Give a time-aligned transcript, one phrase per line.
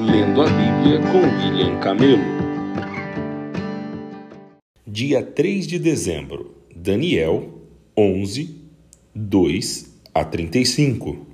[0.00, 2.22] Lendo a Bíblia com William Camelo.
[4.86, 7.64] Dia 3 de dezembro, Daniel
[7.96, 8.62] 11,
[9.12, 11.26] 2 a 35.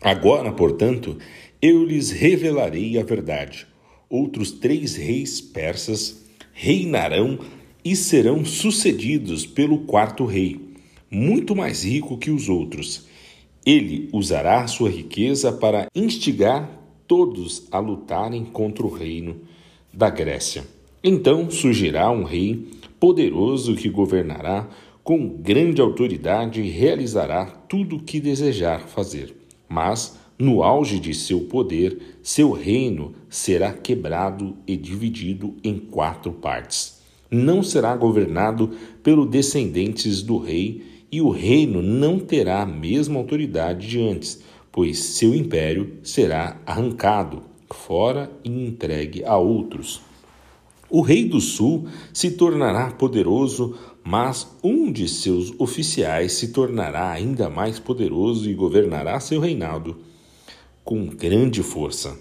[0.00, 1.16] Agora, portanto,
[1.62, 3.68] eu lhes revelarei a verdade.
[4.10, 7.38] Outros três reis persas reinarão
[7.84, 10.60] e serão sucedidos pelo quarto rei,
[11.08, 13.06] muito mais rico que os outros.
[13.64, 19.36] Ele usará sua riqueza para instigar todos a lutarem contra o reino
[19.92, 20.64] da Grécia.
[21.02, 24.68] Então surgirá um rei poderoso que governará
[25.04, 29.36] com grande autoridade e realizará tudo o que desejar fazer.
[29.68, 37.00] Mas, no auge de seu poder, seu reino será quebrado e dividido em quatro partes.
[37.30, 43.86] Não será governado pelos descendentes do rei, e o reino não terá a mesma autoridade
[43.86, 44.42] de antes
[44.76, 47.40] pois seu império será arrancado
[47.70, 50.02] fora e entregue a outros.
[50.90, 53.74] O rei do sul se tornará poderoso,
[54.04, 59.96] mas um de seus oficiais se tornará ainda mais poderoso e governará seu reinado
[60.84, 62.14] com grande força.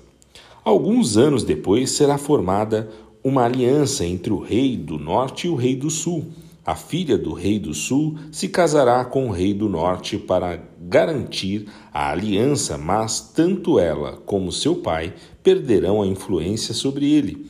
[0.64, 2.90] Alguns anos depois será formada
[3.22, 6.25] uma aliança entre o rei do norte e o rei do sul
[6.66, 11.68] a filha do rei do sul se casará com o rei do norte para garantir
[11.94, 17.46] a aliança, mas tanto ela como seu pai perderão a influência sobre ele.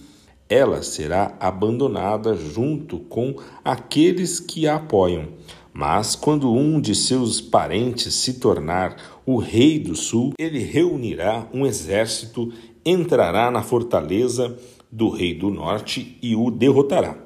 [0.49, 5.29] Ela será abandonada junto com aqueles que a apoiam.
[5.73, 11.65] Mas quando um de seus parentes se tornar o rei do sul, ele reunirá um
[11.65, 12.51] exército,
[12.85, 14.57] entrará na fortaleza
[14.91, 17.24] do rei do norte e o derrotará.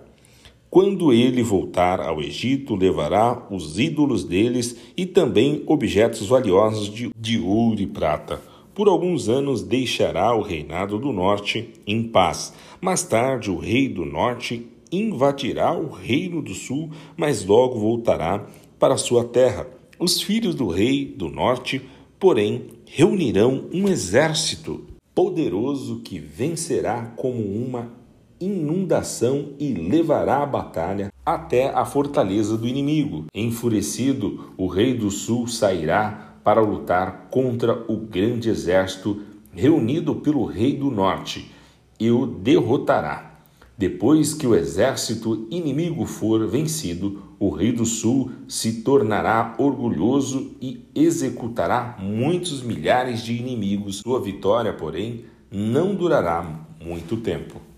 [0.70, 7.40] Quando ele voltar ao Egito, levará os ídolos deles e também objetos valiosos de, de
[7.40, 8.40] ouro e prata.
[8.76, 12.54] Por alguns anos deixará o reinado do norte em paz.
[12.80, 18.46] Mais tarde, o rei do norte invadirá o reino do sul, mas logo voltará
[18.78, 19.66] para sua terra.
[19.98, 21.82] Os filhos do rei do norte,
[22.20, 24.86] porém, reunirão um exército
[25.16, 27.99] poderoso que vencerá como uma
[28.40, 33.26] inundação e levará a batalha até a fortaleza do inimigo.
[33.34, 40.76] Enfurecido, o rei do sul sairá para lutar contra o grande exército reunido pelo rei
[40.76, 41.52] do norte
[42.00, 43.30] e o derrotará.
[43.78, 50.86] Depois que o exército inimigo for vencido, o rei do sul se tornará orgulhoso e
[50.94, 54.00] executará muitos milhares de inimigos.
[54.00, 57.69] Sua vitória, porém, não durará muito tempo.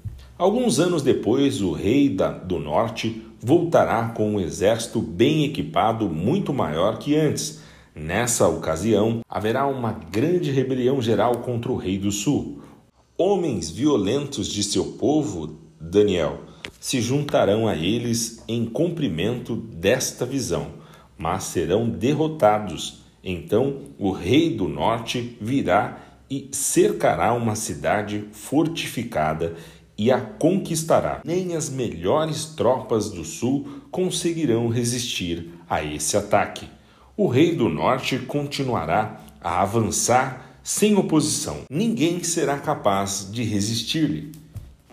[0.41, 6.51] Alguns anos depois, o rei da, do norte voltará com um exército bem equipado, muito
[6.51, 7.61] maior que antes.
[7.93, 12.63] Nessa ocasião, haverá uma grande rebelião geral contra o rei do sul.
[13.15, 16.39] Homens violentos de seu povo, Daniel,
[16.79, 20.69] se juntarão a eles em cumprimento desta visão,
[21.19, 23.03] mas serão derrotados.
[23.23, 29.55] Então o rei do norte virá e cercará uma cidade fortificada
[30.01, 31.21] e a conquistará.
[31.23, 36.67] Nem as melhores tropas do sul conseguirão resistir a esse ataque.
[37.15, 41.65] O rei do norte continuará a avançar sem oposição.
[41.69, 44.31] Ninguém será capaz de resistir-lhe.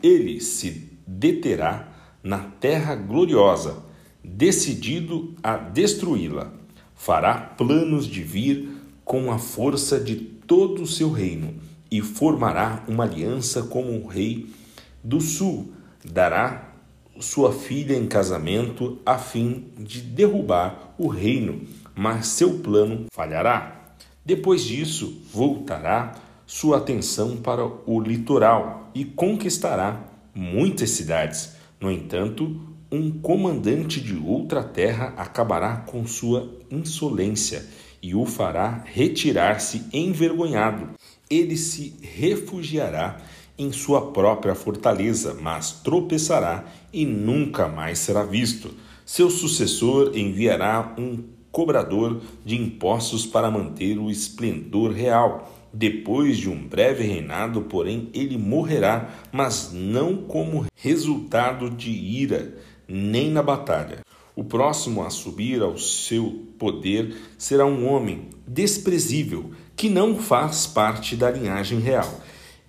[0.03, 1.89] Ele se deterá
[2.23, 3.83] na terra gloriosa,
[4.23, 6.53] decidido a destruí-la.
[6.95, 8.69] Fará planos de vir
[9.07, 11.55] com a força de todo o seu reino
[11.91, 14.58] e formará uma aliança com o rei
[15.03, 15.73] do sul
[16.05, 16.73] dará
[17.21, 21.63] sua filha em casamento a fim de derrubar o reino,
[21.95, 23.95] mas seu plano falhará.
[24.25, 26.15] Depois disso, voltará
[26.47, 30.05] sua atenção para o litoral e conquistará
[30.35, 31.55] muitas cidades.
[31.81, 32.61] No entanto,
[32.91, 37.67] um comandante de outra terra acabará com sua insolência
[38.03, 40.91] e o fará retirar-se envergonhado.
[41.29, 43.21] Ele se refugiará
[43.59, 48.71] em sua própria fortaleza, mas tropeçará e nunca mais será visto.
[49.05, 55.53] Seu sucessor enviará um cobrador de impostos para manter o esplendor real.
[55.73, 62.55] Depois de um breve reinado, porém, ele morrerá, mas não como resultado de ira,
[62.87, 64.01] nem na batalha.
[64.37, 71.17] O próximo a subir ao seu poder será um homem desprezível, que não faz parte
[71.17, 72.09] da linhagem real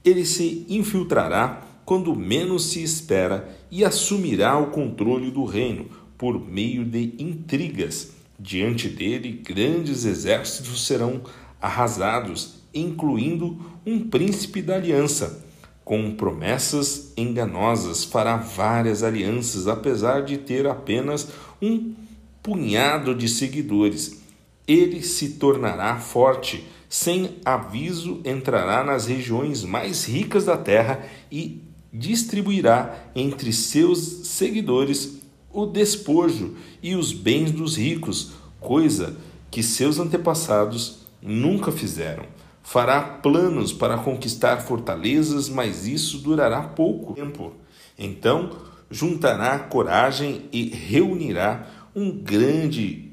[0.04, 5.88] ele se infiltrará quando menos se espera e assumirá o controle do reino
[6.18, 8.12] por meio de intrigas.
[8.40, 11.22] Diante dele, grandes exércitos serão
[11.62, 15.46] arrasados, incluindo um príncipe da aliança.
[15.84, 21.30] Com promessas enganosas, fará várias alianças, apesar de ter apenas
[21.62, 21.96] um
[22.44, 24.22] punhado de seguidores.
[24.68, 31.62] Ele se tornará forte, sem aviso entrará nas regiões mais ricas da terra e
[31.94, 35.20] distribuirá entre seus seguidores
[35.52, 39.16] o despojo e os bens dos ricos, coisa
[39.50, 42.26] que seus antepassados nunca fizeram.
[42.62, 47.54] Fará planos para conquistar fortalezas, mas isso durará pouco tempo.
[47.98, 48.52] Então
[48.92, 53.12] juntará coragem e reunirá um grande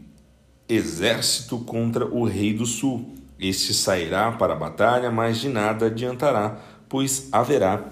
[0.69, 3.15] exército contra o rei do sul.
[3.38, 7.84] Este sairá para a batalha, mas de nada adiantará, pois haverá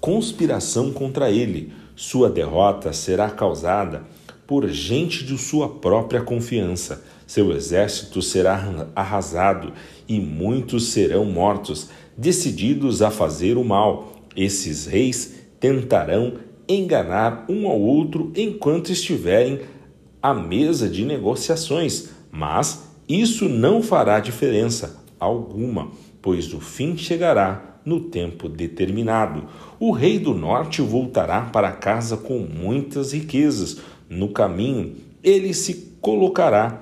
[0.00, 1.72] conspiração contra ele.
[1.94, 4.02] Sua derrota será causada
[4.46, 7.04] por gente de sua própria confiança.
[7.26, 9.72] Seu exército será arrasado
[10.08, 14.12] e muitos serão mortos, decididos a fazer o mal.
[14.34, 16.34] Esses reis tentarão
[16.68, 19.60] enganar um ao outro enquanto estiverem
[20.22, 25.90] à mesa de negociações, mas isso não fará diferença alguma,
[26.20, 29.44] pois o fim chegará no tempo determinado.
[29.78, 33.78] O rei do norte voltará para casa com muitas riquezas.
[34.08, 36.80] No caminho, ele se colocará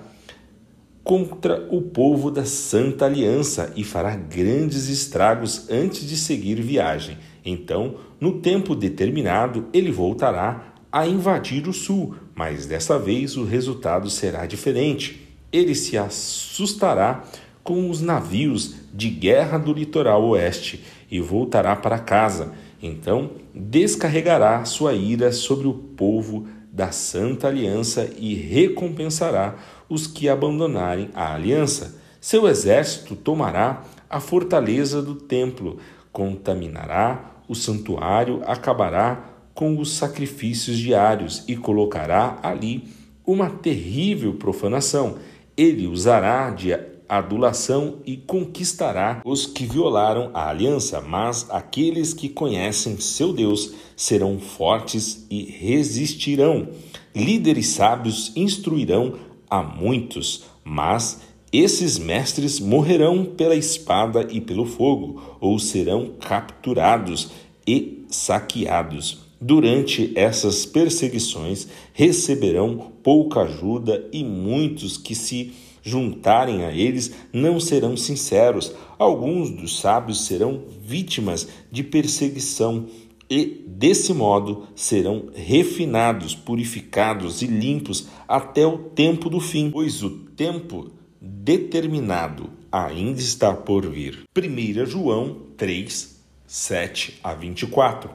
[1.02, 7.16] contra o povo da Santa Aliança e fará grandes estragos antes de seguir viagem.
[7.44, 14.11] Então, no tempo determinado, ele voltará a invadir o sul, mas dessa vez o resultado
[14.11, 15.30] será diferente.
[15.52, 17.25] Ele se assustará
[17.62, 22.52] com os navios de guerra do litoral oeste e voltará para casa.
[22.82, 29.56] Então descarregará sua ira sobre o povo da Santa Aliança e recompensará
[29.88, 31.99] os que abandonarem a aliança.
[32.20, 35.79] Seu exército tomará a fortaleza do templo,
[36.12, 39.25] contaminará o santuário, acabará
[39.55, 42.85] com os sacrifícios diários e colocará ali
[43.26, 45.19] uma terrível profanação.
[45.61, 46.71] Ele usará de
[47.07, 54.39] adulação e conquistará os que violaram a aliança, mas aqueles que conhecem seu Deus serão
[54.39, 56.69] fortes e resistirão.
[57.15, 59.19] Líderes sábios instruirão
[59.51, 61.21] a muitos, mas
[61.53, 67.29] esses mestres morrerão pela espada e pelo fogo, ou serão capturados
[67.67, 69.30] e saqueados.
[69.40, 75.52] Durante essas perseguições receberão pouca ajuda e muitos que se
[75.82, 78.75] juntarem a eles não serão sinceros.
[78.98, 82.87] Alguns dos sábios serão vítimas de perseguição
[83.31, 90.10] e, desse modo, serão refinados, purificados e limpos até o tempo do fim, pois o
[90.10, 94.25] tempo determinado ainda está por vir.
[94.37, 98.10] 1 João 3, 7 a 24.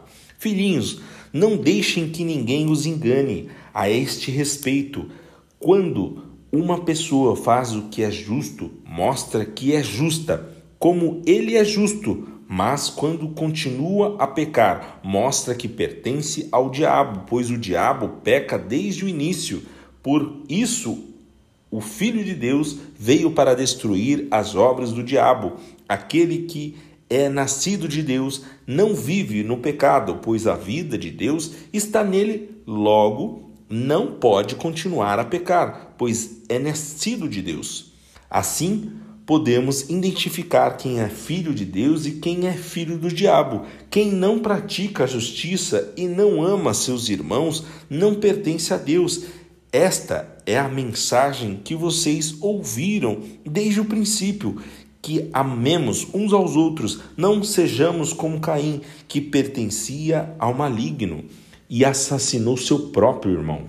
[0.46, 1.02] Filhinhos,
[1.34, 5.10] não deixem que ninguém os engane a este respeito.
[5.58, 6.22] Quando
[6.52, 10.48] uma pessoa faz o que é justo, mostra que é justa,
[10.78, 17.50] como ele é justo, mas quando continua a pecar, mostra que pertence ao diabo, pois
[17.50, 19.64] o diabo peca desde o início.
[20.04, 21.06] Por isso,
[21.72, 25.54] o Filho de Deus veio para destruir as obras do diabo.
[25.90, 26.78] Aquele que
[27.10, 32.52] é nascido de Deus não vive no pecado, pois a vida de Deus está nele.
[32.66, 37.94] Logo, não pode continuar a pecar, pois é nascido de Deus.
[38.30, 38.92] Assim,
[39.26, 43.66] podemos identificar quem é filho de Deus e quem é filho do diabo.
[43.90, 49.26] Quem não pratica a justiça e não ama seus irmãos não pertence a Deus.
[49.72, 54.62] Esta é a mensagem que vocês ouviram desde o princípio.
[55.06, 61.26] Que amemos uns aos outros, não sejamos como Caim, que pertencia ao maligno
[61.70, 63.66] e assassinou seu próprio irmão.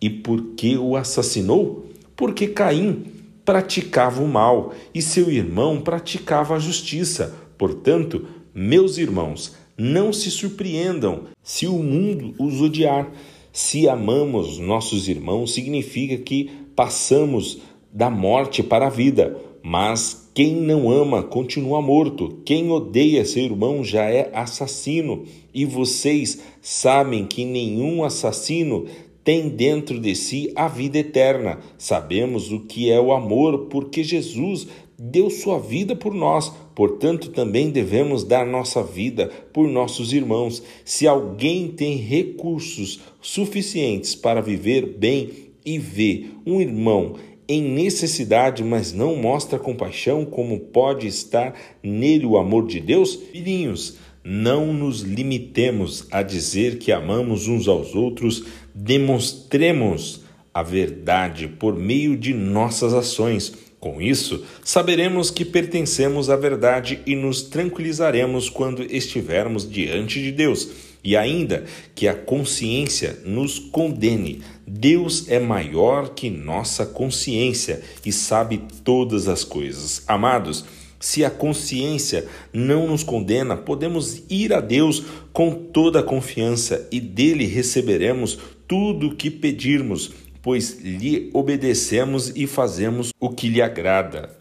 [0.00, 1.90] E por que o assassinou?
[2.16, 3.04] Porque Caim
[3.44, 7.34] praticava o mal e seu irmão praticava a justiça.
[7.58, 13.12] Portanto, meus irmãos, não se surpreendam se o mundo os odiar.
[13.52, 17.58] Se amamos nossos irmãos, significa que passamos
[17.92, 19.47] da morte para a vida.
[19.62, 22.40] Mas quem não ama continua morto.
[22.44, 25.24] Quem odeia seu irmão já é assassino.
[25.52, 28.86] E vocês sabem que nenhum assassino
[29.24, 31.58] tem dentro de si a vida eterna.
[31.76, 34.66] Sabemos o que é o amor, porque Jesus
[34.98, 36.52] deu sua vida por nós.
[36.74, 40.62] Portanto, também devemos dar nossa vida por nossos irmãos.
[40.84, 45.30] Se alguém tem recursos suficientes para viver bem
[45.64, 47.14] e vê um irmão
[47.48, 53.14] em necessidade, mas não mostra compaixão, como pode estar nele o amor de Deus?
[53.32, 61.74] Filhinhos, não nos limitemos a dizer que amamos uns aos outros, demonstremos a verdade por
[61.74, 63.54] meio de nossas ações.
[63.80, 70.87] Com isso, saberemos que pertencemos à verdade e nos tranquilizaremos quando estivermos diante de Deus.
[71.02, 71.64] E ainda
[71.94, 79.44] que a consciência nos condene, Deus é maior que nossa consciência e sabe todas as
[79.44, 80.02] coisas.
[80.06, 80.64] Amados,
[81.00, 87.00] se a consciência não nos condena, podemos ir a Deus com toda a confiança e
[87.00, 90.12] dele receberemos tudo o que pedirmos
[90.42, 94.34] pois lhe obedecemos e fazemos o que lhe agrada.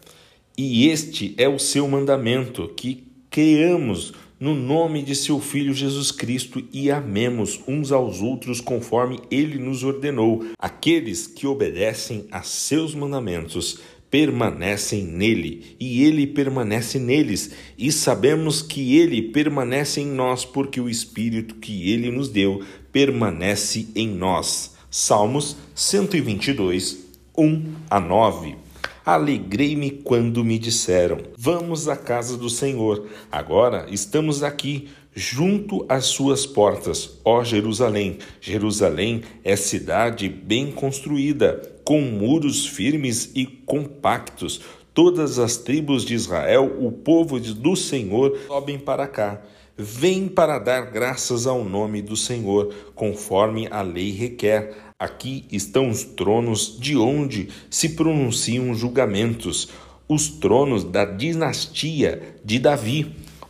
[0.58, 6.64] E este é o seu mandamento, que creamos no nome de seu Filho Jesus Cristo
[6.72, 10.46] e amemos uns aos outros conforme ele nos ordenou.
[10.60, 13.80] Aqueles que obedecem a seus mandamentos
[14.10, 20.90] permanecem nele e ele permanece neles, e sabemos que ele permanece em nós porque o
[20.90, 24.76] Espírito que ele nos deu permanece em nós.
[24.90, 27.06] Salmos 122,
[27.38, 28.67] 1 a 9.
[29.08, 33.08] Alegrei-me quando me disseram: Vamos à casa do Senhor.
[33.32, 38.18] Agora estamos aqui, junto às suas portas, ó Jerusalém.
[38.42, 44.60] Jerusalém é cidade bem construída, com muros firmes e compactos.
[44.94, 49.42] Todas as tribos de Israel, o povo do Senhor, sobem para cá.
[49.78, 54.76] Vem para dar graças ao nome do Senhor, conforme a lei requer.
[55.00, 59.70] Aqui estão os tronos de onde se pronunciam julgamentos,
[60.10, 63.06] os tronos da dinastia de Davi.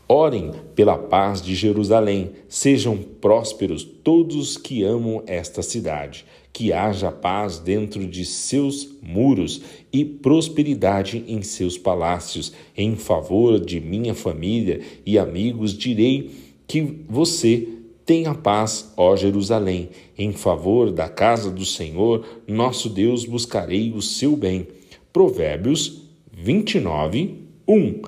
[0.09, 2.31] Orem pela paz de Jerusalém.
[2.49, 6.25] Sejam prósperos todos que amam esta cidade.
[6.51, 9.61] Que haja paz dentro de seus muros
[9.93, 12.51] e prosperidade em seus palácios.
[12.75, 16.29] Em favor de minha família e amigos, direi
[16.67, 17.69] que você
[18.07, 19.89] tenha paz, ó Jerusalém.
[20.17, 24.65] Em favor da casa do Senhor, nosso Deus, buscarei o seu bem.
[25.11, 27.35] Provérbios 29,
[27.67, 28.01] 1.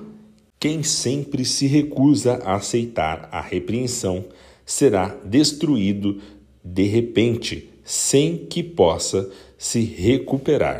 [0.58, 4.24] Quem sempre se recusa a aceitar a repreensão
[4.64, 6.18] será destruído
[6.64, 10.78] de repente, sem que possa se recuperar.